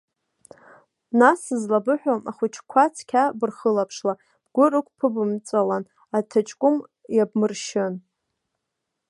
Нас, 1.19 1.39
сызлабыҳәо, 1.45 2.15
ахәыҷқәа 2.29 2.83
цқьа 2.95 3.23
бырхылаԥшла, 3.39 4.13
бгәы 4.45 4.65
рықәԥыбымҵәалан, 4.71 5.83
аҭаҷкәым 6.17 6.75
иабмыршьын. 7.15 7.93